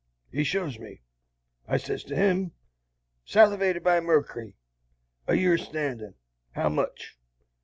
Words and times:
He 0.31 0.43
shows 0.43 0.79
me. 0.79 1.03
I 1.67 1.77
sez 1.77 2.03
to 2.05 2.15
him, 2.15 2.53
'Salviated 3.23 3.83
by 3.83 3.99
merkery, 3.99 4.55
a 5.27 5.35
year's 5.35 5.61
standin', 5.63 6.15
how 6.53 6.69
much?' 6.69 7.19